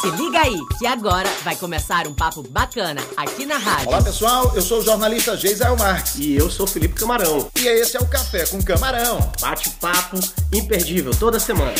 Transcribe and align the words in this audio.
Se 0.00 0.08
liga 0.10 0.40
aí, 0.40 0.56
que 0.78 0.86
agora 0.86 1.28
vai 1.42 1.56
começar 1.56 2.06
um 2.06 2.14
papo 2.14 2.40
bacana 2.48 3.00
aqui 3.16 3.44
na 3.44 3.58
rádio. 3.58 3.88
Olá 3.88 4.00
pessoal, 4.00 4.52
eu 4.54 4.62
sou 4.62 4.78
o 4.78 4.84
jornalista 4.84 5.36
Geisel 5.36 5.76
Marques. 5.76 6.14
E 6.16 6.36
eu 6.36 6.48
sou 6.48 6.68
Felipe 6.68 6.94
Camarão. 6.94 7.50
E 7.58 7.66
esse 7.66 7.96
é 7.96 8.00
o 8.00 8.06
Café 8.06 8.46
com 8.46 8.62
Camarão. 8.62 9.18
Bate-papo 9.40 10.20
imperdível 10.54 11.10
toda 11.18 11.40
semana. 11.40 11.74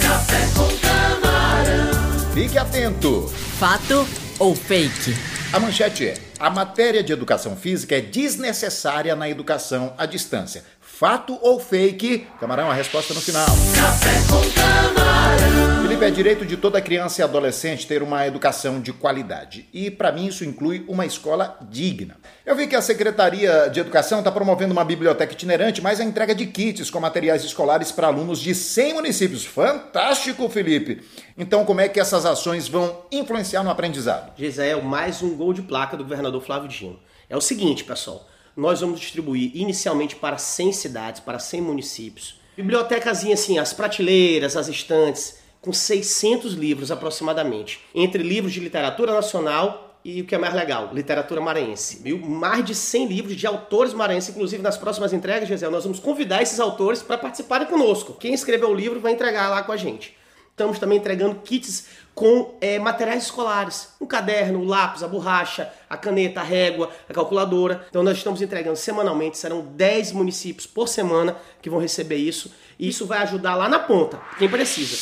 Café 0.00 0.46
com 0.56 0.66
Camarão. 0.78 2.32
Fique 2.32 2.56
atento. 2.56 3.30
Fato 3.58 4.08
ou 4.38 4.56
fake? 4.56 5.14
A 5.52 5.60
manchete 5.60 6.06
é: 6.06 6.14
a 6.38 6.48
matéria 6.48 7.02
de 7.02 7.12
educação 7.12 7.54
física 7.54 7.98
é 7.98 8.00
desnecessária 8.00 9.14
na 9.14 9.28
educação 9.28 9.92
à 9.98 10.06
distância. 10.06 10.64
Fato 10.80 11.38
ou 11.42 11.60
fake? 11.60 12.26
Camarão, 12.40 12.70
a 12.70 12.74
resposta 12.74 13.12
no 13.12 13.20
final. 13.20 13.46
Café 13.74 14.14
com 14.30 14.50
Camarão. 14.54 15.05
Felipe, 15.96 16.04
é 16.04 16.10
direito 16.10 16.44
de 16.44 16.58
toda 16.58 16.80
criança 16.80 17.20
e 17.20 17.24
adolescente 17.24 17.86
ter 17.86 18.02
uma 18.02 18.26
educação 18.26 18.80
de 18.80 18.92
qualidade. 18.92 19.66
E 19.72 19.90
para 19.90 20.12
mim 20.12 20.26
isso 20.26 20.44
inclui 20.44 20.84
uma 20.86 21.06
escola 21.06 21.58
digna. 21.70 22.18
Eu 22.44 22.54
vi 22.54 22.66
que 22.66 22.76
a 22.76 22.82
Secretaria 22.82 23.70
de 23.70 23.80
Educação 23.80 24.18
está 24.18 24.30
promovendo 24.30 24.72
uma 24.72 24.84
biblioteca 24.84 25.32
itinerante, 25.32 25.80
mais 25.80 25.98
a 25.98 26.04
entrega 26.04 26.34
de 26.34 26.44
kits 26.46 26.90
com 26.90 27.00
materiais 27.00 27.44
escolares 27.44 27.90
para 27.92 28.08
alunos 28.08 28.40
de 28.40 28.54
100 28.54 28.94
municípios. 28.94 29.46
Fantástico, 29.46 30.46
Felipe! 30.50 31.02
Então, 31.38 31.64
como 31.64 31.80
é 31.80 31.88
que 31.88 31.98
essas 31.98 32.26
ações 32.26 32.68
vão 32.68 33.04
influenciar 33.10 33.62
no 33.62 33.70
aprendizado? 33.70 34.32
Gisele, 34.36 34.82
mais 34.82 35.22
um 35.22 35.34
gol 35.34 35.54
de 35.54 35.62
placa 35.62 35.96
do 35.96 36.04
governador 36.04 36.42
Flávio 36.42 36.68
Dino. 36.68 36.98
É 37.28 37.36
o 37.36 37.40
seguinte, 37.40 37.84
pessoal 37.84 38.28
nós 38.56 38.80
vamos 38.80 39.00
distribuir 39.00 39.50
inicialmente 39.54 40.16
para 40.16 40.38
100 40.38 40.72
cidades, 40.72 41.20
para 41.20 41.38
100 41.38 41.60
municípios. 41.60 42.40
Bibliotecazinha 42.56 43.34
assim, 43.34 43.58
as 43.58 43.74
prateleiras, 43.74 44.56
as 44.56 44.66
estantes, 44.66 45.44
com 45.66 45.72
600 45.72 46.52
livros 46.52 46.92
aproximadamente, 46.92 47.80
entre 47.92 48.22
livros 48.22 48.52
de 48.52 48.60
literatura 48.60 49.12
nacional 49.12 49.98
e 50.04 50.22
o 50.22 50.24
que 50.24 50.32
é 50.32 50.38
mais 50.38 50.54
legal, 50.54 50.90
literatura 50.94 51.40
maranhense. 51.40 52.00
Mais 52.24 52.64
de 52.64 52.72
100 52.72 53.08
livros 53.08 53.34
de 53.34 53.48
autores 53.48 53.92
maranhenses, 53.92 54.30
inclusive 54.30 54.62
nas 54.62 54.76
próximas 54.76 55.12
entregas, 55.12 55.48
Gisele, 55.48 55.72
nós 55.72 55.82
vamos 55.82 55.98
convidar 55.98 56.40
esses 56.40 56.60
autores 56.60 57.02
para 57.02 57.18
participarem 57.18 57.66
conosco. 57.66 58.12
Quem 58.12 58.32
escreveu 58.32 58.70
o 58.70 58.74
livro 58.74 59.00
vai 59.00 59.10
entregar 59.10 59.50
lá 59.50 59.64
com 59.64 59.72
a 59.72 59.76
gente. 59.76 60.16
Estamos 60.56 60.78
também 60.78 60.98
entregando 60.98 61.34
kits 61.40 61.86
com 62.14 62.56
é, 62.62 62.78
materiais 62.78 63.24
escolares. 63.24 63.90
Um 64.00 64.06
caderno, 64.06 64.60
o 64.60 64.64
lápis, 64.64 65.02
a 65.02 65.08
borracha, 65.08 65.70
a 65.90 65.98
caneta, 65.98 66.40
a 66.40 66.44
régua, 66.44 66.90
a 67.06 67.12
calculadora. 67.12 67.84
Então 67.90 68.02
nós 68.02 68.16
estamos 68.16 68.40
entregando 68.40 68.76
semanalmente, 68.76 69.36
serão 69.36 69.60
10 69.60 70.12
municípios 70.12 70.66
por 70.66 70.88
semana 70.88 71.36
que 71.60 71.68
vão 71.68 71.80
receber 71.80 72.16
isso. 72.16 72.54
E 72.78 72.88
isso 72.88 73.04
vai 73.04 73.18
ajudar 73.18 73.54
lá 73.54 73.68
na 73.68 73.78
ponta, 73.78 74.18
quem 74.38 74.48
precisa. 74.48 74.96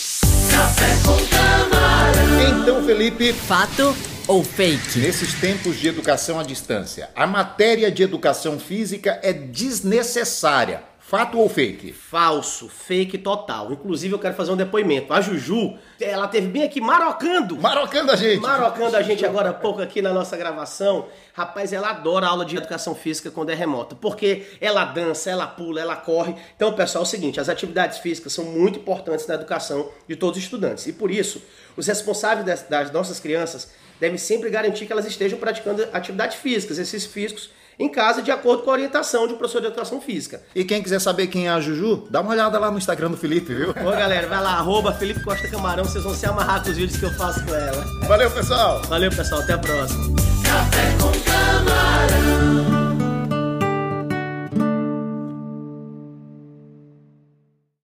Café 0.54 0.86
com 1.04 1.16
camarão. 1.26 2.62
Então, 2.62 2.84
Felipe, 2.84 3.32
Fato 3.32 3.92
ou 4.28 4.44
fake? 4.44 5.00
nesses 5.00 5.34
tempos 5.34 5.80
de 5.80 5.88
educação 5.88 6.38
à 6.38 6.44
distância, 6.44 7.10
a 7.16 7.26
matéria 7.26 7.90
de 7.90 8.04
educação 8.04 8.56
física 8.60 9.18
é 9.20 9.32
desnecessária. 9.32 10.80
Fato 11.14 11.38
ou 11.38 11.48
fake? 11.48 11.92
Falso, 11.92 12.68
fake 12.68 13.18
total. 13.18 13.72
Inclusive 13.72 14.12
eu 14.12 14.18
quero 14.18 14.34
fazer 14.34 14.50
um 14.50 14.56
depoimento. 14.56 15.12
A 15.12 15.20
Juju, 15.20 15.78
ela 16.00 16.26
teve 16.26 16.48
bem 16.48 16.64
aqui 16.64 16.80
marocando. 16.80 17.56
Marocando 17.56 18.10
a 18.10 18.16
gente. 18.16 18.40
Marocando 18.40 18.96
a 18.96 19.02
gente 19.02 19.24
agora 19.24 19.50
há 19.50 19.54
pouco 19.54 19.80
aqui 19.80 20.02
na 20.02 20.12
nossa 20.12 20.36
gravação. 20.36 21.06
Rapaz, 21.32 21.72
ela 21.72 21.90
adora 21.90 22.26
aula 22.26 22.44
de 22.44 22.56
educação 22.56 22.96
física 22.96 23.30
quando 23.30 23.50
é 23.50 23.54
remota, 23.54 23.94
porque 23.94 24.44
ela 24.60 24.84
dança, 24.86 25.30
ela 25.30 25.46
pula, 25.46 25.80
ela 25.80 25.94
corre. 25.94 26.34
Então, 26.56 26.72
pessoal, 26.72 27.04
é 27.04 27.06
o 27.06 27.08
seguinte, 27.08 27.38
as 27.38 27.48
atividades 27.48 27.98
físicas 27.98 28.32
são 28.32 28.46
muito 28.46 28.80
importantes 28.80 29.24
na 29.28 29.34
educação 29.34 29.88
de 30.08 30.16
todos 30.16 30.38
os 30.38 30.42
estudantes. 30.42 30.84
E 30.88 30.92
por 30.92 31.12
isso, 31.12 31.40
os 31.76 31.86
responsáveis 31.86 32.44
das, 32.44 32.62
das 32.64 32.90
nossas 32.90 33.20
crianças 33.20 33.70
devem 34.00 34.18
sempre 34.18 34.50
garantir 34.50 34.84
que 34.84 34.92
elas 34.92 35.06
estejam 35.06 35.38
praticando 35.38 35.86
atividades 35.92 36.38
físicas, 36.38 36.76
exercícios 36.76 37.12
físicos 37.12 37.50
em 37.78 37.88
casa 37.88 38.22
de 38.22 38.30
acordo 38.30 38.62
com 38.62 38.70
a 38.70 38.74
orientação 38.74 39.26
de 39.26 39.34
um 39.34 39.36
professor 39.36 39.60
de 39.60 39.66
educação 39.68 40.00
física. 40.00 40.42
E 40.54 40.64
quem 40.64 40.82
quiser 40.82 41.00
saber 41.00 41.26
quem 41.26 41.46
é 41.46 41.50
a 41.50 41.60
Juju, 41.60 42.06
dá 42.10 42.20
uma 42.20 42.30
olhada 42.30 42.58
lá 42.58 42.70
no 42.70 42.78
Instagram 42.78 43.10
do 43.10 43.16
Felipe, 43.16 43.54
viu? 43.54 43.70
Ô 43.70 43.90
galera, 43.90 44.26
vai 44.26 44.42
lá, 44.42 44.54
arroba 44.54 44.92
Felipe 44.92 45.22
Costa 45.22 45.48
Camarão, 45.48 45.84
vocês 45.84 46.04
vão 46.04 46.14
se 46.14 46.26
amarrar 46.26 46.62
com 46.62 46.70
os 46.70 46.76
vídeos 46.76 46.98
que 46.98 47.04
eu 47.04 47.12
faço 47.14 47.44
com 47.44 47.54
ela. 47.54 47.84
Valeu, 48.06 48.30
pessoal! 48.30 48.82
Valeu, 48.88 49.10
pessoal, 49.10 49.40
até 49.40 49.52
a 49.54 49.58
próxima. 49.58 50.16
Café 50.42 50.96
com 51.00 51.12
camarão. 51.30 52.63